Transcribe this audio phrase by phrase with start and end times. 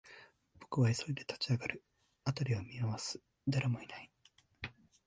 [0.59, 1.83] 僕は急いで立ち上がる、
[2.25, 4.09] 辺りを見回す、誰もいない